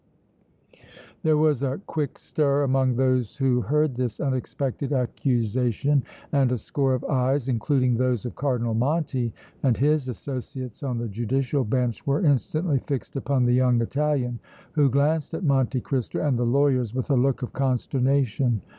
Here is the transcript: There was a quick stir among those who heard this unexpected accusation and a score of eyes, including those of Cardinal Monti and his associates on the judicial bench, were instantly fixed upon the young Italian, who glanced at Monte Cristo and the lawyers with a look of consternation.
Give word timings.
There 1.21 1.37
was 1.37 1.61
a 1.61 1.79
quick 1.85 2.17
stir 2.17 2.63
among 2.63 2.95
those 2.95 3.35
who 3.37 3.61
heard 3.61 3.93
this 3.93 4.19
unexpected 4.19 4.91
accusation 4.93 6.03
and 6.31 6.51
a 6.51 6.57
score 6.57 6.95
of 6.95 7.03
eyes, 7.03 7.47
including 7.47 7.95
those 7.97 8.25
of 8.25 8.33
Cardinal 8.33 8.73
Monti 8.73 9.31
and 9.61 9.77
his 9.77 10.07
associates 10.07 10.81
on 10.81 10.97
the 10.97 11.07
judicial 11.07 11.63
bench, 11.63 12.07
were 12.07 12.25
instantly 12.25 12.79
fixed 12.79 13.15
upon 13.15 13.45
the 13.45 13.53
young 13.53 13.79
Italian, 13.79 14.39
who 14.71 14.89
glanced 14.89 15.35
at 15.35 15.43
Monte 15.43 15.79
Cristo 15.81 16.19
and 16.19 16.35
the 16.39 16.45
lawyers 16.47 16.95
with 16.95 17.11
a 17.11 17.15
look 17.15 17.43
of 17.43 17.53
consternation. 17.53 18.63